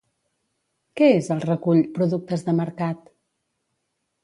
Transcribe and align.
Què 1.01 1.09
és 1.17 1.29
el 1.35 1.43
recull 1.49 1.83
Productes 1.99 2.47
de 2.49 2.57
Mercat? 2.63 3.15